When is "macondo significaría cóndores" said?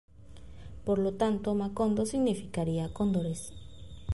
1.53-3.53